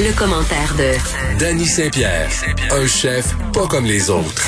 [0.00, 2.30] Le commentaire de Danny Saint-Pierre,
[2.70, 4.46] un chef pas comme les autres.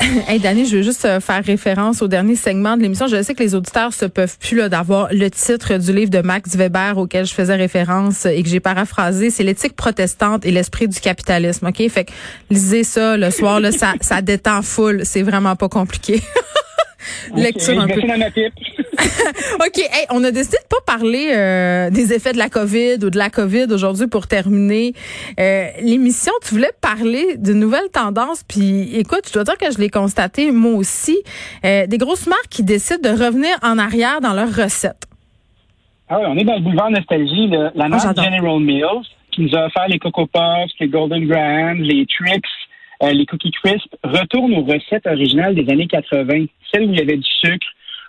[0.28, 3.06] Hey Danny, je veux juste euh, faire référence au dernier segment de l'émission.
[3.06, 6.20] Je sais que les auditeurs se peuvent plus là d'avoir le titre du livre de
[6.20, 9.30] Max Weber auquel je faisais référence et que j'ai paraphrasé.
[9.30, 11.66] C'est l'éthique protestante et l'esprit du capitalisme.
[11.68, 12.12] Ok, fait que
[12.50, 15.00] lisez ça le soir là, ça, ça détend full.
[15.04, 16.22] C'est vraiment pas compliqué.
[17.34, 18.00] Lecture un peu.
[19.60, 23.10] OK, hey, on a décidé de pas parler euh, des effets de la COVID ou
[23.10, 24.92] de la COVID aujourd'hui pour terminer
[25.38, 26.32] euh, l'émission.
[26.46, 30.50] Tu voulais parler d'une nouvelle tendance, puis écoute, je dois dire que je l'ai constaté
[30.50, 31.18] moi aussi.
[31.64, 35.06] Euh, des grosses marques qui décident de revenir en arrière dans leurs recettes.
[36.08, 37.48] Ah oui, on est dans le boulevard nostalgie.
[37.48, 37.72] Là.
[37.74, 42.06] La marque General Mills qui nous a offert les Coco Puffs, les Golden Grahams, les
[42.06, 42.44] Tricks,
[43.02, 47.02] euh, les Cookie Crisp retournent aux recettes originales des années 80, celles où il y
[47.02, 47.66] avait du sucre,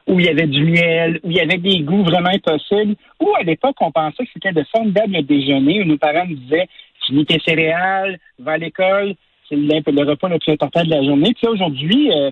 [0.08, 3.34] où il y avait du miel, où il y avait des goûts vraiment impossibles, où
[3.40, 6.68] à l'époque, on pensait que c'était de formidables déjeuners, où nos parents nous disaient,
[7.08, 9.16] finis tes céréales, va à l'école,
[9.50, 11.34] c'est le, repas le plus important de la journée.
[11.36, 12.32] Puis aujourd'hui, euh,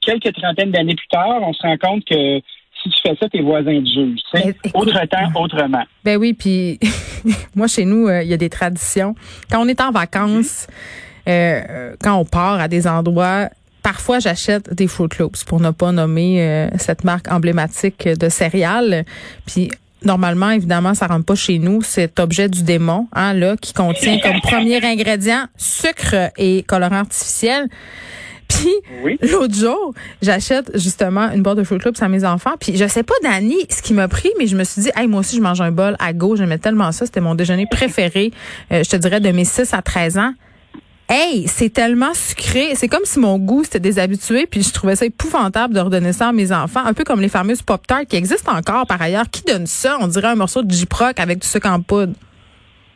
[0.00, 2.40] quelques trentaines d'années plus tard, on se rend compte que
[2.82, 4.20] si tu fais ça, tes voisins te jugent.
[4.32, 5.84] Ben, autre temps, autrement.
[6.04, 6.78] Ben oui, puis
[7.54, 9.14] moi, chez nous, euh, il y a des traditions.
[9.50, 10.66] Quand on est en vacances,
[11.30, 13.48] euh, quand on part à des endroits,
[13.82, 19.04] parfois j'achète des Fruit Loops pour ne pas nommer euh, cette marque emblématique de céréales.
[19.46, 19.70] Puis
[20.04, 24.18] normalement, évidemment, ça rentre pas chez nous, cet objet du démon, hein, là, qui contient
[24.20, 27.68] comme premier ingrédient sucre et colorant artificiel.
[28.48, 32.54] Puis l'autre jour, j'achète justement une boîte de Fruit Loops à mes enfants.
[32.58, 35.06] Puis je sais pas Dani ce qui m'a pris, mais je me suis dit, hey
[35.06, 36.34] moi aussi je mange un bol à go.
[36.34, 38.32] J'aimais tellement ça, c'était mon déjeuner préféré.
[38.72, 40.32] Euh, je te dirais de mes 6 à 13 ans.
[41.12, 42.76] Hey, c'est tellement sucré.
[42.76, 46.28] C'est comme si mon goût s'était déshabitué, puis je trouvais ça épouvantable de redonner ça
[46.28, 46.86] à mes enfants.
[46.86, 49.28] Un peu comme les fameuses Pop-Tarts qui existent encore par ailleurs.
[49.28, 49.98] Qui donne ça?
[50.00, 52.12] On dirait un morceau de J-Proc avec du sucre en poudre.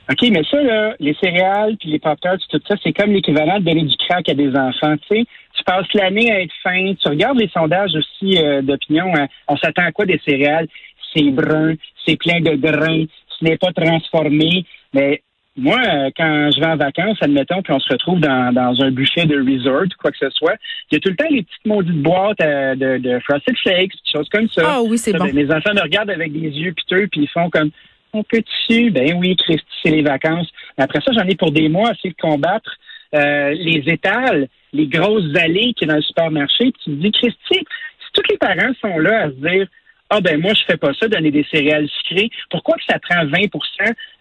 [0.09, 3.65] OK, mais ça, là, les céréales puis les Pop-Tarts, tout ça, c'est comme l'équivalent de
[3.65, 4.95] donner du crack à des enfants.
[5.11, 6.95] Tu passes l'année à être faim.
[7.03, 9.13] Tu regardes les sondages aussi euh, d'opinion.
[9.19, 9.27] Hein.
[9.49, 10.69] On s'attend à quoi des céréales?
[11.13, 11.75] C'est brun,
[12.07, 13.07] c'est plein de grains,
[13.41, 14.65] ce n'est pas transformé.
[14.93, 15.24] Mais
[15.57, 18.91] moi, euh, quand je vais en vacances, admettons, puis on se retrouve dans, dans un
[18.91, 20.57] buffet de resort, quoi que ce soit,
[20.91, 23.93] il y a tout le temps les petites maudites boîtes euh, de, de Frosted Flakes,
[23.93, 24.63] des choses comme ça.
[24.65, 25.33] Ah oui, c'est bon.
[25.33, 27.71] mes enfants me regardent avec des yeux piteux, puis ils font comme
[28.13, 28.91] on peut dessus.
[28.91, 30.49] Ben oui, Christy, c'est les vacances.
[30.77, 32.71] après ça, j'en ai pour des mois assez de combattre
[33.15, 36.73] euh, les étals, les grosses allées qui est dans le supermarché.
[36.73, 39.69] Puis tu te dis, Christy, si tous les parents sont là à se dire
[40.17, 42.31] ah ben moi je fais pas ça, donner des céréales sucrées.
[42.51, 43.49] Pourquoi que ça prend 20%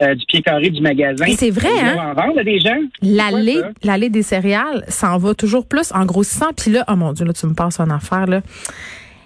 [0.02, 1.98] euh, du pied carré du magasin C'est vrai hein?
[2.00, 2.80] En vendre à des gens?
[3.04, 6.52] L'allée, des céréales, s'en va toujours plus en grossissant.
[6.58, 8.42] Puis là, oh mon dieu, là tu me passes en affaire là.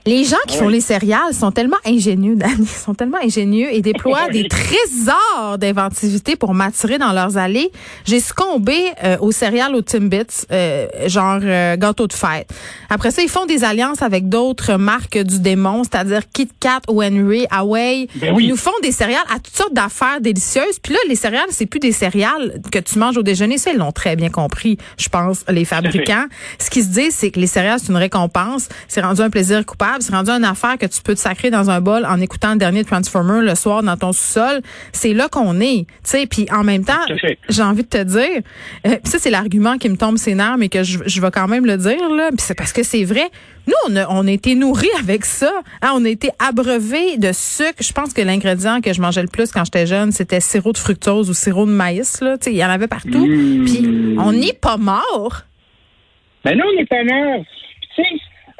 [0.07, 4.29] Les gens qui font les céréales sont tellement ingénieux, Danny, sont tellement ingénieux et déploient
[4.31, 7.73] des trésors d'inventivité pour m'attirer dans leurs allées.
[8.05, 12.49] J'ai succombé euh, aux céréales aux Timbits, euh, genre euh, gâteau de fête.
[12.89, 17.03] Après ça, ils font des alliances avec d'autres marques du démon, c'est-à-dire Kit Kat ou
[17.03, 18.07] Henry, Away.
[18.15, 20.79] Ben ils nous font des céréales à toutes sortes d'affaires délicieuses.
[20.81, 23.57] Puis là, les céréales, c'est plus des céréales que tu manges au déjeuner.
[23.57, 26.27] Ça, ils l'ont très bien compris, je pense, les fabricants.
[26.59, 28.69] Ce qu'ils se disent, c'est que les céréales, c'est une récompense.
[28.87, 31.69] C'est rendu un plaisir coupable c'est rendu une affaire que tu peux te sacrer dans
[31.69, 34.61] un bol en écoutant le dernier Transformer le soir dans ton sous-sol.
[34.91, 35.85] C'est là qu'on est.
[35.85, 36.93] Tu sais, puis en même temps,
[37.49, 38.41] j'ai envie de te dire,
[38.85, 41.47] euh, ça c'est l'argument qui me tombe ses nerfs, mais que je, je vais quand
[41.47, 42.29] même le dire là.
[42.29, 43.29] Puis c'est parce que c'est vrai.
[43.67, 45.51] Nous, on a, on a été nourris avec ça.
[45.81, 47.81] Hein, on a été abreuvés de sucre.
[47.81, 50.77] Je pense que l'ingrédient que je mangeais le plus quand j'étais jeune, c'était sirop de
[50.77, 52.21] fructose ou sirop de maïs.
[52.21, 53.25] Là, il y en avait partout.
[53.25, 53.65] Mmh.
[53.65, 55.43] Puis on n'est pas mort.
[56.45, 57.43] Ben non, on n'est pas mort.
[57.95, 58.09] Tu sais,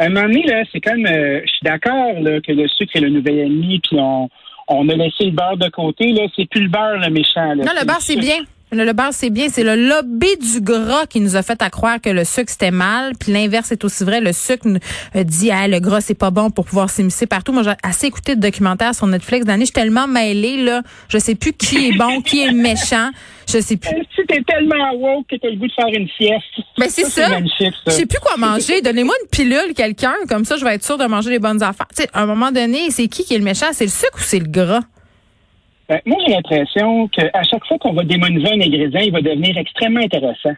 [0.06, 2.14] un moment donné, là, c'est comme, euh, je suis d'accord
[2.44, 4.30] que le sucre est le nouvel ennemi, puis on,
[4.68, 6.12] on a laissé le beurre de côté.
[6.12, 7.56] Là, c'est plus le beurre le méchant.
[7.56, 8.40] non, le beurre c'est bien.
[8.72, 9.48] Le, beurre, c'est bien.
[9.50, 12.72] C'est le lobby du gras qui nous a fait à croire que le sucre, c'était
[12.72, 13.14] mal.
[13.18, 14.20] Puis l'inverse est aussi vrai.
[14.20, 14.68] Le sucre
[15.16, 17.54] euh, dit, ah, le gras, c'est pas bon pour pouvoir s'immiscer partout.
[17.54, 19.62] Moi, j'ai assez écouté de documentaires sur Netflix d'année.
[19.62, 20.82] Je suis tellement mêlée, là.
[21.08, 23.10] Je sais plus qui est bon, qui est méchant.
[23.48, 23.90] Je sais plus.
[24.14, 26.68] Tu t'es tellement woke que t'as le goût de faire une sieste.
[26.78, 27.30] Ben, c'est ça.
[27.30, 27.40] ça.
[27.88, 28.82] Je sais plus quoi manger.
[28.82, 30.16] Donnez-moi une pilule, quelqu'un.
[30.28, 31.88] Comme ça, je vais être sûre de manger les bonnes affaires.
[31.96, 33.68] Tu sais, à un moment donné, c'est qui qui est le méchant?
[33.72, 34.82] C'est le sucre ou c'est le gras?
[35.90, 39.58] Ben, moi, j'ai l'impression qu'à chaque fois qu'on va démoniser un ingrédient, il va devenir
[39.58, 40.54] extrêmement intéressant.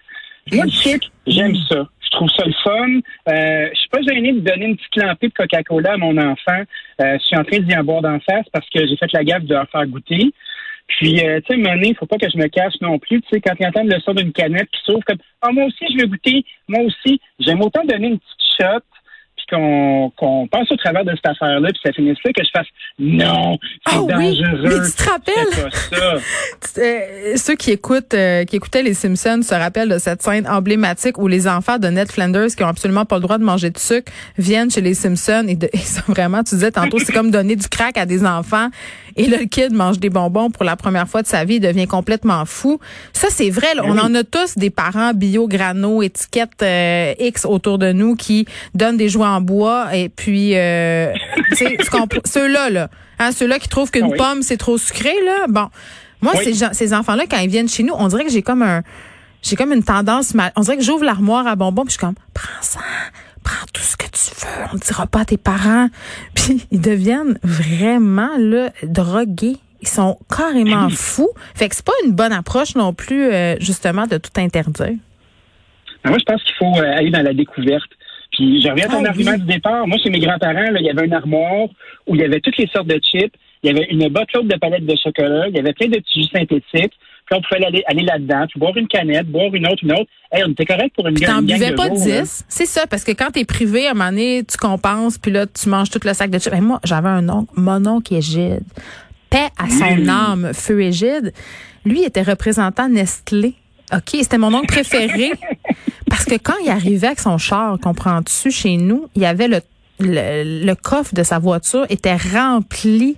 [0.52, 1.88] Moi, le sucre, j'aime ça.
[2.02, 3.00] Je trouve ça le fun.
[3.32, 6.64] Euh, je suis pas gêné de donner une petite lampée de Coca-Cola à mon enfant.
[7.02, 9.24] Euh, je suis en train d'y en boire d'en face parce que j'ai fait la
[9.24, 10.32] gaffe de leur faire goûter.
[10.88, 13.22] Puis, euh, tu sais, il faut pas que je me cache non plus.
[13.22, 15.86] Tu sais, quand ils entendent le son d'une canette qui s'ouvre comme, ah, moi aussi,
[15.94, 16.44] je veux goûter.
[16.68, 17.22] Moi aussi.
[17.40, 18.82] J'aime autant donner une petite shot
[19.50, 22.68] qu'on passe au travers de cette affaire-là, puis ça finisse là que je fasse
[23.00, 23.58] non,
[23.88, 24.60] c'est dangereux.
[24.64, 24.70] Oui.
[24.70, 25.64] Mais tu te rappelles?
[25.64, 26.16] Pas ça.
[26.82, 31.18] euh, ceux qui écoutent, euh, qui écoutaient les Simpsons se rappellent de cette scène emblématique
[31.18, 33.78] où les enfants de Ned Flanders qui ont absolument pas le droit de manger de
[33.78, 37.32] sucre viennent chez les Simpsons et, de, ils sont vraiment, tu disais tantôt, c'est comme
[37.32, 38.68] donner du crack à des enfants.
[39.20, 41.60] Et là, le kid mange des bonbons pour la première fois de sa vie, il
[41.60, 42.80] devient complètement fou.
[43.12, 43.68] Ça, c'est vrai.
[43.84, 48.46] on en a tous des parents bio, grano, étiquette euh, X autour de nous qui
[48.76, 51.12] donnent des jouets en bois et puis, euh,
[52.26, 52.90] ceux-là, là,
[53.20, 55.48] hein, ceux-là qui trouvent qu'une ah pomme c'est trop sucré, là.
[55.50, 55.68] Bon,
[56.22, 58.84] moi, ces, ces enfants-là, quand ils viennent chez nous, on dirait que j'ai comme un,
[59.42, 62.16] j'ai comme une tendance, on dirait que j'ouvre l'armoire à bonbons, puis je suis comme,
[62.34, 62.80] prends ça,
[63.50, 65.88] prends tout ce que tu veux, on ne dira pas à tes parents.
[66.36, 69.58] Puis ils deviennent vraiment là drogués.
[69.82, 71.30] Ils sont carrément ben fous.
[71.56, 74.98] Fait que c'est pas une bonne approche non plus, euh, justement, de tout interdire.
[76.04, 77.90] Ben, moi, je pense qu'il faut euh, aller dans la découverte.
[78.34, 79.88] Puis je reviens à ton ah argument du départ.
[79.88, 81.68] Moi, chez mes grands-parents, il y avait une armoire
[82.08, 83.34] où il y avait toutes les sortes de chips.
[83.64, 85.48] Il y avait une botte de palettes de chocolat.
[85.48, 86.94] Il y avait plein de petits jus synthétiques.
[87.30, 90.10] Puis on pouvait aller, aller là-dedans, puis boire une canette, boire une autre, une autre.
[90.32, 92.46] Hey, on était correct pour une Tu T'en buvais pas 10.
[92.48, 95.46] C'est ça, parce que quand t'es privé, à un moment donné, tu compenses, puis là,
[95.46, 96.52] tu manges tout le sac de chips.
[96.52, 98.64] Ben, moi, j'avais un oncle, mon oncle Égide.
[99.30, 101.34] Paix à son âme, feu Égide.
[101.86, 103.54] Lui était représentant Nestlé.
[103.94, 105.32] OK, c'était mon oncle préféré.
[106.10, 109.62] parce que quand il arrivait avec son char, comprends-tu, chez nous, il y avait le,
[110.00, 113.18] le, le coffre de sa voiture était rempli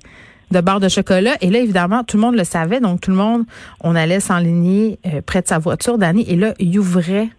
[0.51, 1.35] de barres de chocolat.
[1.41, 2.79] Et là, évidemment, tout le monde le savait.
[2.79, 3.43] Donc, tout le monde,
[3.81, 6.25] on allait s'enligner euh, près de sa voiture, Danny.
[6.27, 7.29] Et là, il ouvrait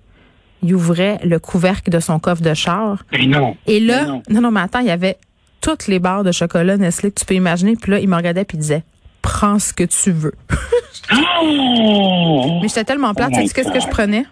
[0.63, 3.05] il ouvrait le couvercle de son coffre de char.
[3.13, 3.57] Mais non.
[3.67, 4.23] Et là, non.
[4.41, 5.17] non, mais attends, il y avait
[5.61, 7.77] toutes les barres de chocolat Nestlé que tu peux imaginer.
[7.77, 8.85] Puis là, il me regardait puis il disait,
[9.23, 10.35] prends ce que tu veux.
[11.43, 12.61] oh!
[12.63, 13.33] Mais j'étais tellement plate.
[13.33, 14.25] Oh tu sais qu'est-ce que je prenais?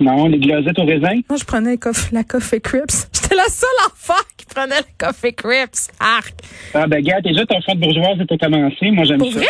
[0.00, 1.20] Non, les glazettes au raisin?
[1.28, 1.78] Moi, je prenais
[2.12, 3.08] la Coffee Crips.
[3.24, 5.90] J'étais la seule enfant qui prenait la Coffee Crips.
[5.98, 6.34] Arc.
[6.74, 8.90] Ah, ben, gars, déjà, ton fond de bourgeoise était commencé.
[8.90, 9.38] Moi, j'aime ça.
[9.38, 9.46] Vrai?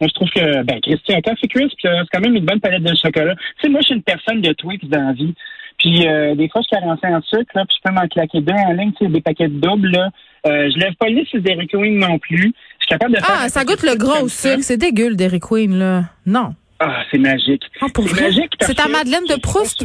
[0.00, 2.94] Moi, je trouve que, ben, Christian, Coffee Crisp, c'est quand même une bonne palette de
[2.94, 3.34] chocolat.
[3.34, 5.34] Tu sais, moi, je suis une personne de tweets dans la vie.
[5.78, 8.40] Puis, euh, des fois, je suis carencé en sucre, là, puis je peux m'en claquer
[8.40, 10.10] deux en ligne, tu sais, des paquets de double, là.
[10.46, 12.54] Euh, je lève pas le sur Dairy Queen non plus.
[12.78, 13.40] Je suis capable de faire.
[13.42, 14.58] Ah, ça goûte le gros sucre.
[14.60, 16.04] C'est dégueu, le Dairy Queen, là.
[16.24, 16.54] Non.
[16.78, 17.62] Ah, c'est magique.
[17.80, 18.52] Ah, c'est magique.
[18.60, 19.84] C'est ta Madeleine de Proust?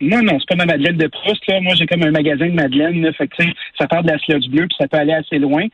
[0.00, 1.46] Non, non, c'est pas ma Madeleine de Proust.
[1.46, 1.60] Là.
[1.60, 3.02] Moi, j'ai comme un magasin de Madeleine.
[3.02, 3.42] Là, fait que,
[3.78, 5.66] ça part de la sludge bleue, puis ça peut aller assez loin.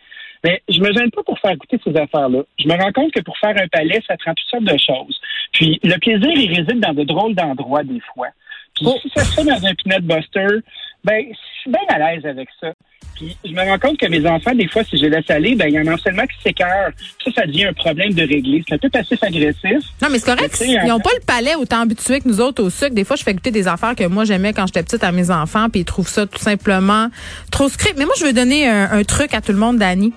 [0.44, 2.43] Mais je me gêne pas pour faire goûter ces affaires-là.
[2.58, 5.20] Je me rends compte que pour faire un palais, ça prend toutes sortes de choses.
[5.52, 8.28] Puis le plaisir, il réside dans de drôles d'endroits des fois.
[8.75, 8.99] Puis oh.
[9.00, 10.61] si ça se fait dans un peanut buster,
[11.06, 12.73] ben, je suis bien à l'aise avec ça.
[13.14, 15.69] Puis je me rends compte que mes enfants, des fois, si je laisse aller, ben
[15.69, 16.91] il y en a seulement qui s'écœurent.
[17.25, 18.62] Ça, ça devient un problème de régler.
[18.69, 19.85] C'est un peu passif-agressif.
[20.03, 20.61] Non, mais c'est correct.
[20.61, 22.94] Ils n'ont pas le palais autant habitué que nous autres au sucre.
[22.94, 25.31] Des fois, je fais goûter des affaires que moi j'aimais quand j'étais petite à mes
[25.31, 27.08] enfants, puis ils trouvent ça tout simplement
[27.53, 27.97] trop script.
[27.97, 30.12] Mais moi, je veux donner un, un truc à tout le monde, Dani.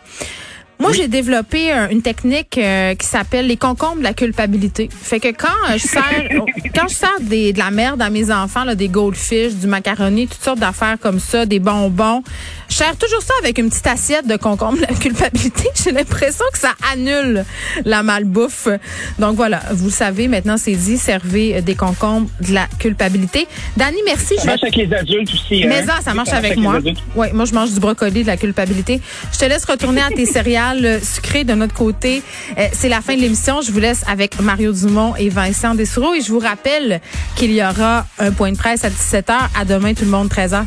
[0.80, 4.88] Moi, j'ai développé une technique euh, qui s'appelle les concombres de la culpabilité.
[4.90, 6.30] Fait que quand euh, je sers
[6.74, 10.28] quand je sers des, de la merde à mes enfants, là, des goldfish, du macaroni,
[10.28, 12.24] toutes sortes d'affaires comme ça, des bonbons,
[12.70, 15.70] je sers toujours ça avec une petite assiette de concombres de la culpabilité.
[15.84, 17.44] J'ai l'impression que ça annule
[17.84, 18.68] la malbouffe.
[19.18, 23.48] Donc voilà, vous le savez, maintenant c'est dit, servez des concombres de la culpabilité.
[23.76, 24.36] Dani, merci.
[24.38, 25.66] Ça marche avec les adultes aussi.
[25.66, 26.80] Mais ça, ça marche avec, avec moi.
[27.16, 29.02] Oui, moi je mange du brocoli de la culpabilité.
[29.34, 32.22] Je te laisse retourner à tes céréales sucré de notre côté.
[32.58, 33.62] Euh, c'est la fin de l'émission.
[33.62, 36.14] Je vous laisse avec Mario Dumont et Vincent Dessoureau.
[36.14, 37.02] Et je vous rappelle
[37.36, 39.34] qu'il y aura un point de presse à 17h.
[39.60, 40.64] À demain, tout le monde, 13h.